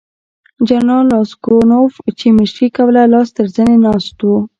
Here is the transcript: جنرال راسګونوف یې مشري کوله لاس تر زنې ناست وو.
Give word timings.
جنرال 0.67 1.07
راسګونوف 1.15 1.93
یې 2.07 2.29
مشري 2.39 2.67
کوله 2.77 3.03
لاس 3.13 3.27
تر 3.37 3.45
زنې 3.55 3.75
ناست 3.85 4.17
وو. 4.27 4.35